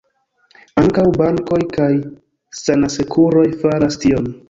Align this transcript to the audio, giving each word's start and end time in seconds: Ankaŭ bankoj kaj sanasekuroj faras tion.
Ankaŭ 0.83 1.03
bankoj 1.19 1.61
kaj 1.77 1.91
sanasekuroj 2.65 3.49
faras 3.65 4.05
tion. 4.05 4.37